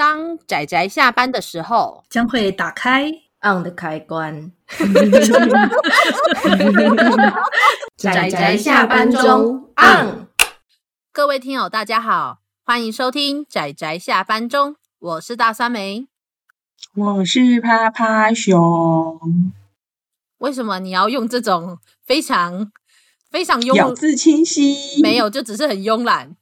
[0.00, 3.12] 当仔仔下班的时候，将会打开
[3.42, 4.50] on 的开关。
[7.98, 10.26] 仔仔下班中 on。
[11.12, 16.08] 各位听友，大家好，欢迎收听仔仔下班中，我是大酸梅，
[16.94, 19.20] 我是趴趴熊。
[20.38, 22.72] 为什么你要用这种非常
[23.30, 25.02] 非常慵咬字清晰？
[25.02, 26.36] 没有，就只是很慵懒。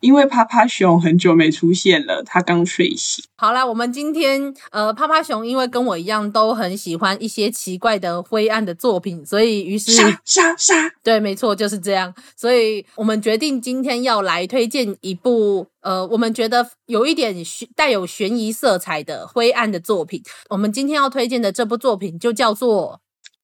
[0.00, 3.24] 因为趴趴熊很久没出现了，他刚睡醒。
[3.36, 12.14] 好啦，我们今天呃，趴趴熊因为跟我一样都很喜欢一些奇怪的灰暗的作品，所以于是杀杀杀，对，没错，就是这样。
[12.36, 17.34] 所以我们决定今天要来推荐一部呃，我们觉得有一点
[17.74, 20.22] 带有悬疑色彩的灰暗的作品。
[20.50, 23.00] 我们今天要推荐的这部作品就叫做。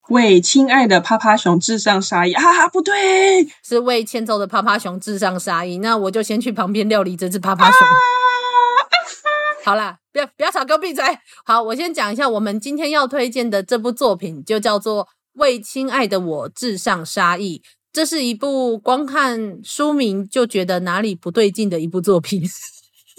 [0.09, 5.79] 为亲爱的趴趴熊致上杀意，哈哈，不对，是为欠揍的趴趴熊致上杀意。
[5.79, 7.81] 那我就先去旁边料理这只趴趴熊。
[9.65, 11.03] 好啦，不要不要吵，给我闭嘴。
[11.43, 17.61] 好，我先讲一下，我们今天要推荐的这部作品就叫做《为亲爱的我致上杀意》。
[17.91, 22.43] 这是一部光看书名就觉得哪里不对劲的一部作品。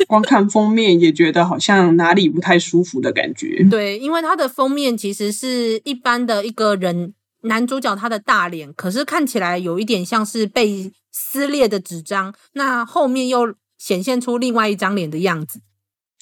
[0.06, 3.66] 光看封面也觉得好像哪里不太舒服的感觉。
[3.70, 15.60] 对，因为它的封面其实是一般的一个人，男主角他的大脸，可是看起来有一点像是被撕裂的纸张，那后面又显现出另外一张脸的样子，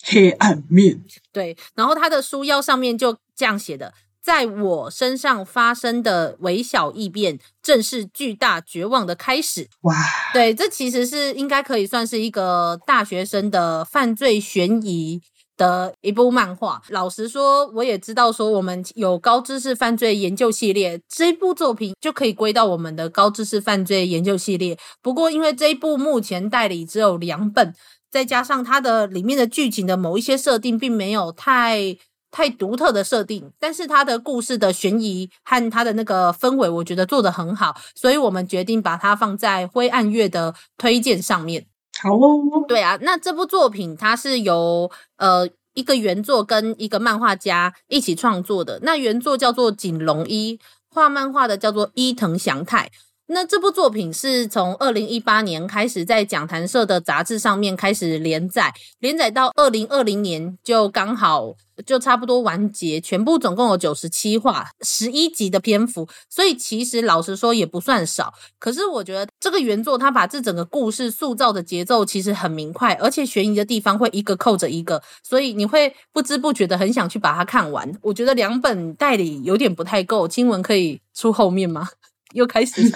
[0.02, 1.02] 黑暗面。
[1.32, 3.92] 对，然后他的书腰上面就这样写的。
[4.26, 9.68] 在我身上发生的微小异变，正是巨大绝望的开始。
[9.82, 9.94] 哇，
[10.32, 15.22] 对，这其实是应该可以算是一个大学生的犯罪悬疑
[15.56, 16.82] 的一部漫画。
[16.88, 24.76] 老实说，我也知道说我们有高知识犯罪研究系列，这一部作品就可以归到我们的高知识犯罪研究系列。
[25.00, 27.72] 不过，因为这一部目前代理只有两本，
[28.10, 31.96] 再加上它的里面的剧情的某一些设定，并没有太。
[32.36, 41.64] 太独特的设定，但是它的故事的悬疑和它的那个氛围，我觉得做得很好，所以我们决定把它放在灰暗月的推荐上面。
[41.98, 50.60] 好哦，对啊，那这部作品它是由呃一个原作跟一个漫画家一起创作的，那原作叫做锦龙一，
[50.90, 52.90] 画漫画的叫做伊藤祥太。
[53.28, 68.32] 那这部作品是从二零一八年开始在讲谈社的杂志上面开始连载，连载到二零二零年就刚好就差不多完结，全部总共有九十七话，十一集的篇幅，所以其实老实说也不算少。
[68.60, 77.92] 可是我觉得这个原作它把这整个故事塑造的节奏其实很明快，而且悬疑的地方会一个扣着一个，所以你会不知不觉的很想去把它看完。
[78.02, 81.88] 我觉得两本代理有点不太够，青文可以出后面吗？
[82.36, 82.82] 又开始，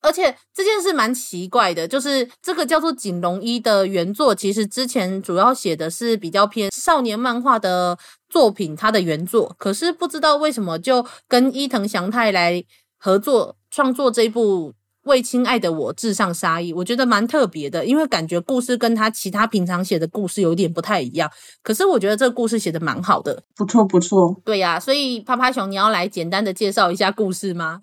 [0.00, 7.98] 而且这件事蛮奇怪的，就是这个叫做锦龙一的原作，其实之前主要写的是比较偏少年漫画的
[8.28, 12.62] 作品，它的原作，可是不知道为什么就跟伊藤祥太来
[12.98, 14.74] 合作创作这一部。
[15.04, 21.30] 为亲爱的我致上杀意，我觉得蛮特别的，因为感觉故事跟他其他平常写的故事有点不太一样。
[21.62, 24.34] 可是我觉得这个故事写的蛮好的，不错不错。
[24.44, 27.80] 对呀、啊，所以趴趴熊，你要来简单的介绍一下故事吗？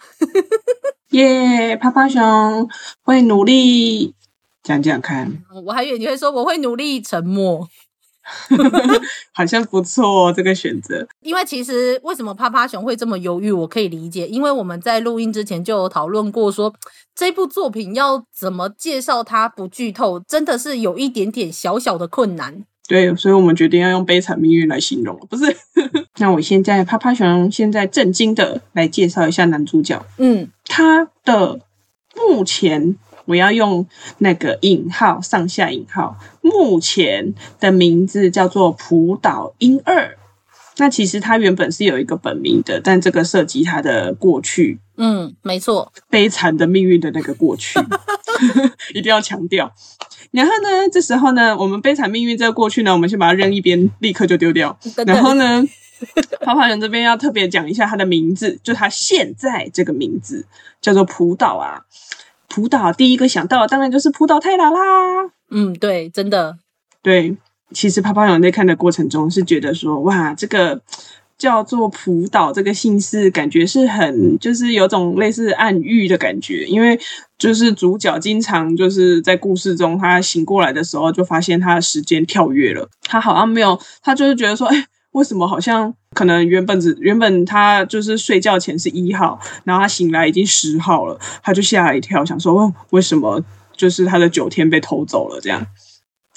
[1.11, 2.67] 耶，趴趴熊
[3.01, 4.15] 会努力
[4.63, 5.43] 讲讲看。
[5.65, 7.67] 我还以为你会说我会努力沉默。
[9.33, 11.07] 好像不错哦，这个选择。
[11.21, 14.27] 因为其实为什么趴趴熊会这么犹豫，我可以理解。
[14.27, 16.75] 因为我们在录音之前就有讨论过说，说
[17.15, 22.63] 这部作品要怎么介绍它不剧透，真的是有一点点小小的困难。
[22.87, 25.55] 对，所以我们决定要用悲惨命运来形容，不是？
[26.19, 30.05] 那我现在趴趴熊现在正经的来介绍一下男主角。
[30.17, 31.59] 嗯，他的
[32.15, 32.97] 目前。
[33.31, 33.88] 我要用
[34.18, 36.18] 那个引号，上下引号。
[36.42, 40.18] 目前的名字叫做浦岛英二。
[40.78, 44.80] 那其实他原本是有一个本名的，但这个涉及他的过去。
[44.97, 47.80] 嗯，没错，悲惨的命运的那个过去，
[48.94, 49.72] 一定要强调。
[50.31, 54.77] 然后呢，这时候呢，我们悲惨命运这个过去呢，我们先把它扔一边，立刻就丢掉。
[55.06, 55.63] 然后呢，
[56.42, 60.45] 跑跑熊这边要特别讲一下他的名字，就他现在这个名字
[60.81, 61.86] 叫做浦岛啊。
[62.53, 64.80] 普岛第一个想到的当然就是普岛太郎啦。
[65.50, 66.57] 嗯，对，真的，
[67.01, 67.38] 对。
[67.74, 70.81] 其实趴趴熊在看的过程中是觉得说，哇，这个
[71.38, 77.00] 叫做普岛这个姓氏，感觉是很就是有种类似暗喻的感觉，因为
[77.38, 84.88] 就是主角经常就是在故事中他醒过来的时候，就发现他的时间跳跃了，他好像没有，他就是觉得说，哎。
[85.12, 93.44] 为什么好像可能原本只原本他就是睡觉前是一号，然后他醒来已经十号了，他就吓了一跳，想说哦为什么
[93.75, 95.66] 就是他的九天被偷走了这样。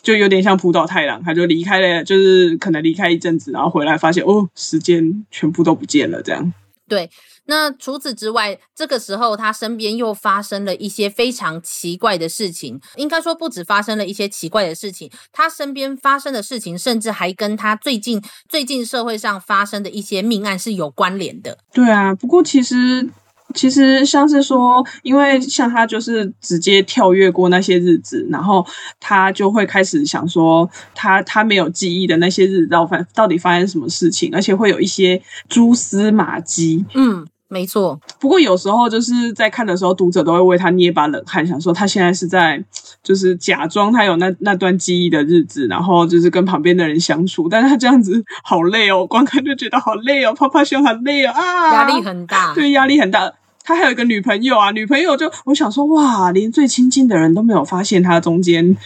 [0.02, 6.52] 就有点像浦岛太郎，他就离开了，就是可能离开一阵子，然后回来发现哦，时间全部都不见了，这样。
[6.86, 7.08] 对。
[7.46, 12.80] 那除此之外，这个时候他身边又发生了一些非常奇怪的事情。
[12.96, 21.58] 应该说，不止发生了一些奇怪的事情，他身边发生的事情，甚至还跟他最近最近社会上发生的一些命案是有关联的。
[21.72, 23.08] 对啊，不过其实
[23.54, 28.66] 其实像是说，因为像他就是直接跳跃过那些日子，然后
[28.98, 32.68] 他就会开始想说他，他他没有记忆的那些日子
[33.12, 36.86] 到底发生什么事情，而且会有一些蛛丝马迹。
[36.94, 37.26] 嗯。
[37.54, 42.60] 没错，不过有时候就是在看的时候，读者都会为他捏把冷汗，想说他现在是在
[43.00, 53.32] 就是假装他有那那段记忆的日子，然后就是跟旁边的人相处，但是他这样子好累哦，光看就觉得好累哦，泡泡熊好累哦啊，压力很大，对，压力很大。
[53.66, 58.76] 他还有一个女朋友啊，女朋友就我想说哇，连最亲近的人都没有发现他中间。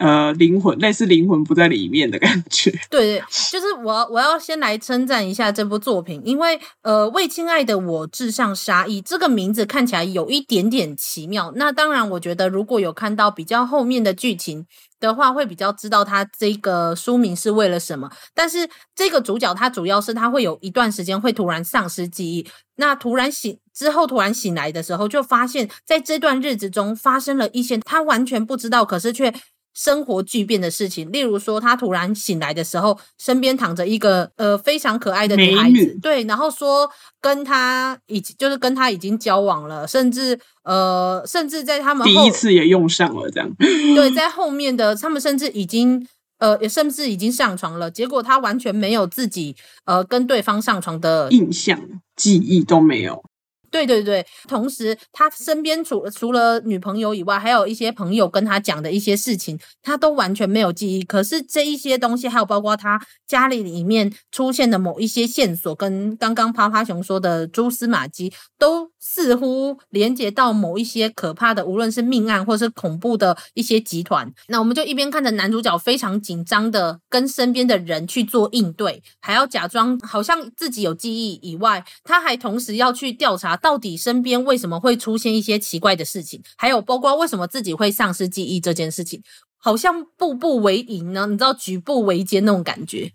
[0.00, 2.72] 呃，灵魂类似灵魂不在里面的感觉。
[2.88, 11.52] 对，就是我我要先来称赞一下这部作品，因为呃，为亲爱的我致上杀意这个名字看起来有一点点奇妙。
[11.54, 14.64] 那当然，我觉得如果有看到比较后面的剧情
[14.98, 18.10] 的话，会比较知道他这个书名是为了什么。
[18.34, 29.34] 但是这个主角他主要是他会有一段时间会突然丧失记忆，那突然醒之后突然醒来的时候，就发现在这段日子中发生了一些他完全不知道，可是却。
[29.74, 36.90] 生活巨变的事情，例如说，他突然醒来的时候，身边躺着一个呃非常可爱的女孩子，对，然后说
[37.20, 46.06] 跟他已经就是跟他已经交往了，甚至呃甚至在他们后第一次也用上了这样，对， 在后面的他们甚至已经
[46.38, 51.80] 呃也甚至已经上床了，结果他完全没有自己呃跟对方上床的印象、
[52.16, 53.22] 记忆都没有。
[53.70, 61.04] 对对对，同时他身边除除了女朋友以外，还有一些朋友跟他讲的一些事情，他都完全没有记忆。
[61.04, 74.32] 可是这一些东西，还有包括他家里里面出现的某一些线索，跟刚刚趴趴熊说的蛛丝马迹，都似乎连接到某一些可怕的，无论是命案或是恐怖的一些集团。
[74.48, 83.59] 那我们就一边看着男主角非常紧张的跟身边的人去做应对，还要假装好像自己有记忆以外，他还同时要去调查。
[83.62, 86.42] 到底身边为什么会出现一些奇怪的事情？
[86.56, 89.22] 还有包括为什么自己会丧失记忆这件事情，
[89.58, 91.26] 好像步步为营呢？
[91.26, 93.12] 你知道举步维艰那种感觉。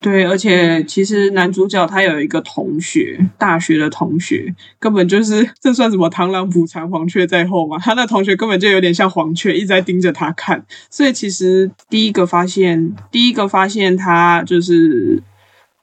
[0.00, 7.78] 对，而且其实男主角他有一个同学，大学的同学，根本就是这算什么螳螂捕蝉，黄雀在后嘛？
[7.78, 10.64] 他那同学根本就有点像黄雀，一直在盯着他看。
[10.90, 15.22] 所以其实第一个发现，第一个发现他就是。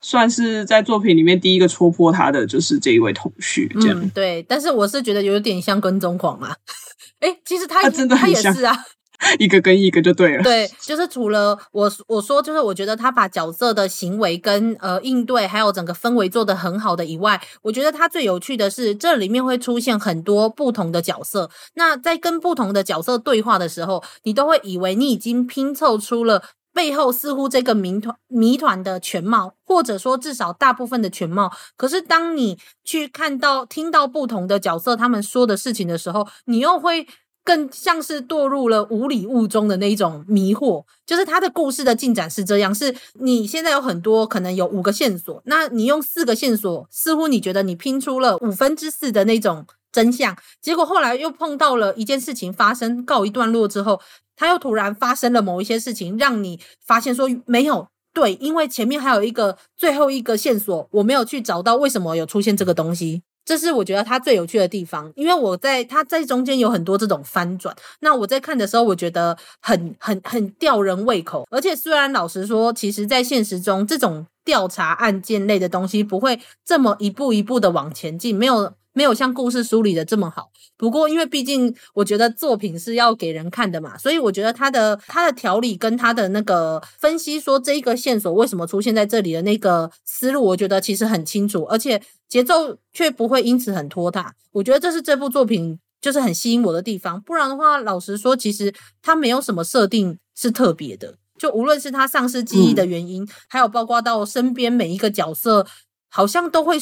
[0.08, 4.46] 算是在作品里面第一个戳破他的，就是这一位同学，这样、嗯、对。
[4.48, 6.56] 但是我是觉得有点像跟踪狂嘛。
[7.22, 8.86] 哎，其实他他真的很像他也是啊，
[9.40, 10.44] 一个跟一个就对了。
[10.44, 21.50] 对，就是除了我我说，就是我觉得他把角色的行为跟呃应对，还有整个氛围做得很好的以外，我觉得他最有趣的是这里面会出现很多不同的角色。
[21.74, 26.44] 那在跟不同的角色对话的时候，你都会以为你已经拼凑出了。
[26.76, 31.50] 背后似乎这个谜团谜团的全貌，或者说至少大部分的全貌。
[31.78, 37.08] 可是当你去看到、听到不同的角色他们说的事情的时候，你又会
[37.46, 40.84] 更像是堕入了雾里雾中的那一种迷惑。
[41.06, 49.66] 就是他的故事的进展是这样：是你现在有很多可能有五个线索，那你用四个线索，似乎你觉得你拼出了五分之四的那种
[49.96, 54.02] 真相，结果后来又碰到了一件事情发生，告一段落之后。
[54.38, 65.10] 他又突然发生了某一些事情，让你发现说没有对，因为前面还有一个最后一个线索，我没有去找到为什么有出现这个东西，这是我觉得它最有趣的地方。
[65.16, 71.48] 因为我在他在中间有很多这种翻转，那我在看的时候，我觉得很很很吊人胃口。
[71.50, 78.74] 而且虽然老实说，其实在现实中这种调查案件类的东西不会这么一步一步的往前进，没有。
[78.96, 94.34] 没有像故事梳理的这么好，不过因为毕竟我觉得作品是要给人看的嘛，所以我觉得他的他的条理跟他的那个分析，说这一个线索为什么出现在这里的那个思路，我觉得其实很清楚，而且节奏却不会因此很拖沓。
[94.54, 97.22] 我觉得这是这部作品就是很吸引我的地方。
[97.22, 105.68] 不然的话，老实说，其实它没有什么设定是特别的，就无论是他丧失记忆的原因，嗯、还有包括到身边每一个角色，
[106.10, 106.78] 好像都会。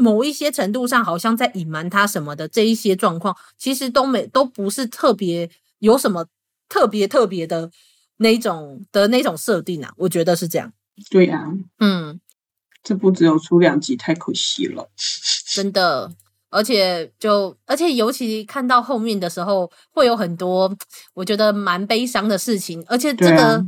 [0.00, 6.26] 某一些程度上，好像在隐瞒他什么的这一些状况，其实都没都不是特别有什么
[6.68, 7.70] 特别特别的
[8.16, 10.72] 那种的那种设定啊，我觉得是这样。
[11.10, 12.20] 对呀、啊，嗯，
[12.82, 14.90] 这部只有出两集，太可惜了。
[15.52, 16.12] 真的，
[16.50, 20.74] 而且就而且尤其看到后面的时候，会有很多
[21.14, 23.66] 我觉得蛮悲伤的事情，而且这个、啊、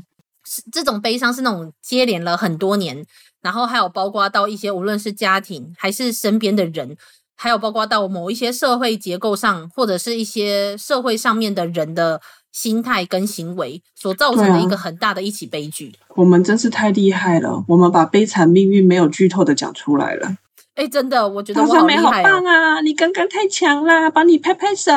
[0.71, 3.05] 这种悲伤是那种接连了很多年，
[3.43, 6.97] 然后还有包括到一些无论是家庭还是身边的人，
[7.37, 12.21] 还有包括到某一些社会结构上或者是一些社会上面的人的。
[12.53, 15.91] 心态跟行为所造成的一个很大的一起悲剧。
[16.03, 17.65] 啊，我们真是太厉害了！
[17.67, 20.37] 我们把悲惨命运没有剧透的讲出来了。
[20.75, 22.83] 哎，真的，我觉得我好厉害，哦，好棒啊！
[22.83, 24.93] 你刚刚太强啦，帮你拍拍手。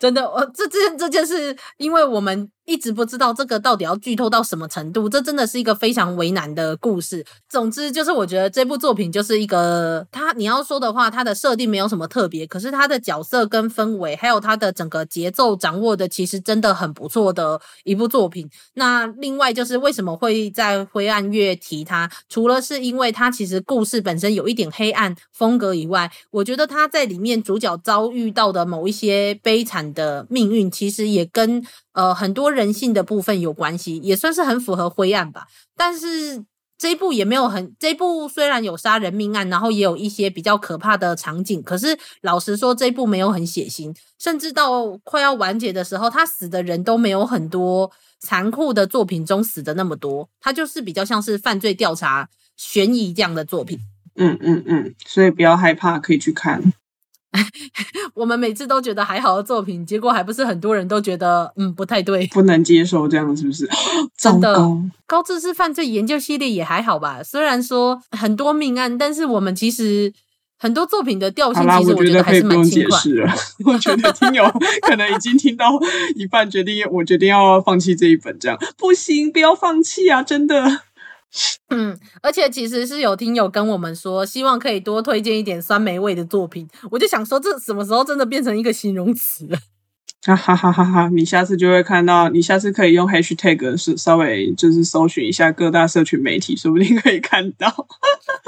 [0.00, 2.50] 真的，我这这这件事，因为我们。
[2.64, 7.24] 一直不知道这个到底要剧透到什么程度，这真的是一个非常为难的故事。
[7.48, 18.48] 总之，就是我觉得这部作品就是一个，它你要说的话，它的设定没有什么特别，可是它的角色跟氛围，还有它的整个节奏掌握的，其实真的很不错的一部作品。
[18.74, 31.62] 那另外就是为什么会在灰暗月提它，除了是因为它其实故事本身有一点黑暗风格以外，我觉得它在里面主角遭遇到的某一些悲惨的命运，其实也跟。
[31.94, 35.48] 呃，很多人性的部分有关系，也算是很符合灰暗吧。
[35.76, 36.44] 但是
[36.78, 53.78] 这一部也没有很，这一部虽然有杀人命案，然后也有一些比较可怕的场景，可是老实说，这一部没有很血腥，甚至到快要完结的时候，他死的人都没有很多残酷的作品中死的那么多，他就是比较像是犯罪调查、悬疑这样的作品。
[54.16, 56.60] 嗯嗯嗯，所以不要害怕，可以去看。
[58.14, 63.68] 我们每次都觉得还好的作品，结果还不是很多人都觉得嗯不太对，不能接受这样是不是？
[64.16, 64.54] 真的，
[65.06, 67.22] 高知识犯罪研究系列也还好吧？
[67.22, 70.12] 虽然说很多命案，但是我们其实
[70.58, 73.32] 很多作品的调性，其实我觉得还是蛮轻快的。
[73.64, 74.44] 我觉得听友
[74.86, 75.66] 可能已经听到
[76.14, 80.22] 一半，决定我决定要放弃这一本，这样不行，不要放弃啊！
[80.22, 80.82] 真的。
[81.70, 86.68] 嗯，而且其实是有听友跟我们说，希望可以多推荐一点酸梅味的作品。
[86.90, 89.58] 我就想说，这什么时候真的变成一个形容词了？
[90.30, 91.08] 啊哈哈哈哈！
[91.12, 97.88] 你下次就会看到，你下次可以用 hashtag 是稍微就是搜寻一下各大社群媒体，说不定可以看到。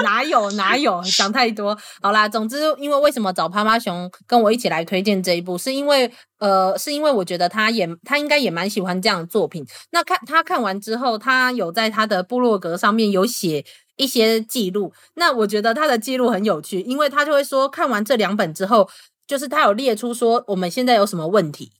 [0.05, 1.77] 哪有哪有，想太多。
[2.01, 9.67] 好啦，总之，因为为什么找趴趴熊跟我一起来推荐这一部，是因为呃，是因为我觉得他也他应该也蛮喜欢这样的作品。
[9.91, 13.65] 那看他看完之后，他有在他的部落格上面有写
[13.97, 14.93] 一些记录。
[15.17, 18.89] 那我觉得他的记录很有趣，因为他就会说看完这两本之后。
[19.27, 21.73] 就是他有列出说我们现在有什么问题，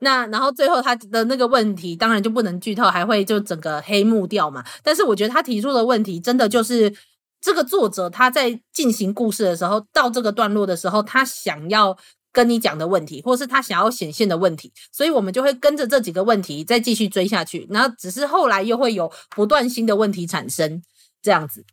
[0.00, 4.64] 那然后最后他的那个问题当然就不能剧透，还会就整个黑幕掉嘛。
[4.82, 6.94] 但是我觉得他提出的问题真的就是
[7.40, 11.96] 这个作者他在进行故事的时候，到这个段落的时候，他想要
[12.32, 17.66] 跟你讲的问题，或是他想要显现的问题，所以我们就会跟着这几个问题再继续追下去。
[17.70, 20.82] 然后只是后来又会有不断新的问题产生，
[21.22, 21.64] 这样子。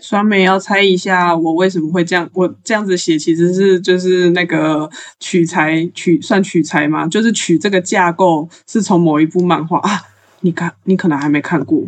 [0.00, 2.28] 酸梅要猜一下，我为什么会这样？
[2.32, 10.00] 我这样子写其实是就是那个取材取算取材吗，就是取这个架构是从某一部漫画啊。
[10.40, 11.82] 你看，你可能还没看过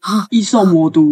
[0.00, 1.02] 啊，《异兽魔都》。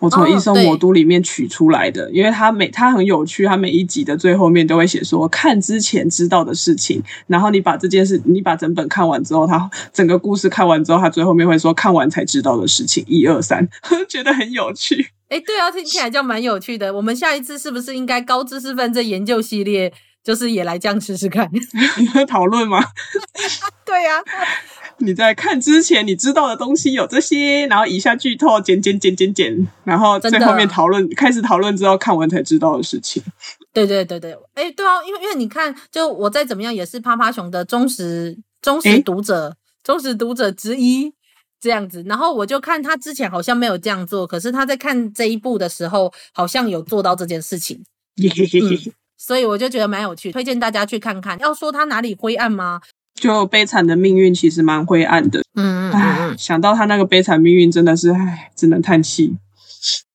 [0.00, 13.68] 我从《异兽魔都》里面取出来的，哦、因为它每它很有趣，它每一集的最后面都会写说看之前知道的事情，然后你把这件事，你把整本看完之后，它整个故事看完之后，它最后面会说看完才知道的事情，一二三，
[14.08, 15.08] 觉得很有趣。
[15.28, 16.94] 哎，对啊，听起来就蛮有趣的。
[16.94, 19.92] 我们下一次是不是应该高知识分这研究系列，
[20.22, 21.50] 就是也来这样试试看？
[22.28, 22.82] 讨论吗？
[23.84, 24.22] 对呀、啊。
[24.98, 33.22] 你在看之前，你知道的东西有这些，然后以下剧透，剪剪剪剪剪，然后在后面讨论，开始讨论之后看完才知道的事情。
[33.74, 39.54] 对对对对，哎，对啊，因为因为你看，就我再怎么样也是趴趴熊的忠实忠实读者，
[39.84, 41.12] 忠实读者之一
[41.60, 42.02] 这样子。
[42.06, 47.84] 然后我就看他之前好像没有这样做，可是他在看这一部的时候，好像有做到这件事情。
[48.16, 48.30] 嗯，
[49.18, 51.38] 所以我就觉得蛮有趣，推荐大家去看看。
[51.40, 52.80] 要说他哪里灰暗吗？
[53.14, 59.36] 就悲惨的命运其实蛮灰暗的，嗯嗯嗯，想到他那个悲惨命运，真的是唉，只能叹气。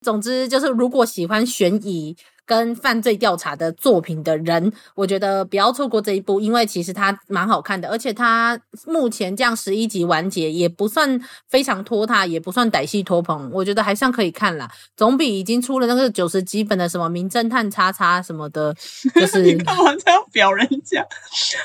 [0.01, 2.15] 总之就是，如果喜欢悬疑。
[2.51, 11.17] 跟犯罪调查的作品的人，我觉得不要错过这一部，因为其实它蛮好看的，而且它目前这样十一集完结，也不算
[11.47, 14.69] 非常拖沓，也不算歹戏拖棚，我觉得还算可以看啦。
[14.97, 18.75] 总比已经出了那个九十几本的什么名侦探叉叉什么的，
[19.15, 21.07] 就是你干嘛这样表人家，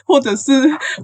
[0.04, 0.52] 或者是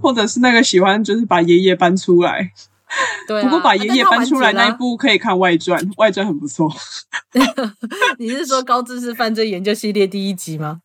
[0.00, 2.52] 或者是那个喜欢就是把爷爷搬出来。
[3.26, 6.70] 对、啊，不过把爷爷搬出来那一部可以看外传，外传很不错。
[8.18, 10.80] 你是说高知识犯罪研究系列第一集吗？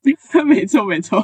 [0.46, 1.20] 没 错没错。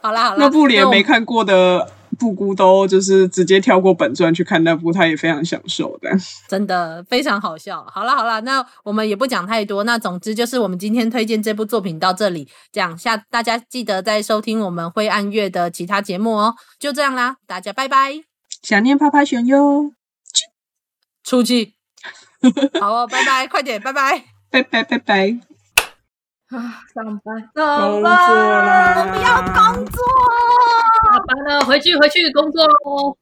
[0.00, 6.10] 好啦好啦，那部连没看过的布姑都就是直接跳过本传去看那部，他也非常享受的，
[6.48, 7.84] 真的非常好笑。
[7.90, 9.82] 好了好了，那我们也不讲太多。
[9.84, 16.54] 那总之就是我们今天推荐这部作品到这里，这样下大家记得再收听我们灰暗月的其他节目哦。
[16.78, 18.33] 就这样啦，大家拜拜。
[18.64, 19.92] 想念趴趴熊哟，
[21.22, 21.74] 出去。
[22.80, 25.38] 好哦，拜拜，快点，拜拜，拜拜拜拜。
[26.48, 30.02] 啊，上班，上班，我不要工作。
[31.12, 33.18] 下班了，回去回去工作喽。